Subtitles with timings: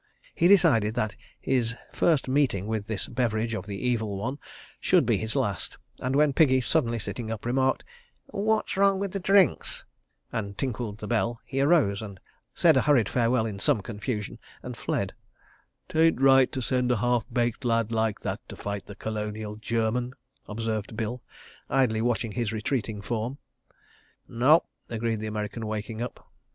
[0.33, 4.39] He decided that his first meeting with this beverage of the Evil One
[4.79, 7.83] should be his last, and when Piggy, suddenly sitting up, remarked:
[8.25, 9.85] "What's wrong with the drinks?"
[10.31, 12.01] and tinkled the bell, he arose,
[12.55, 15.13] said a hurried farewell in some confusion, and fled.
[15.87, 20.15] "'Tain't right to send a half baked lad like that to fight the Colonial German,"
[20.47, 21.21] observed Bill,
[21.69, 23.37] idly watching his retreating form.
[24.27, 26.27] "Nope," agreed the American, waking up.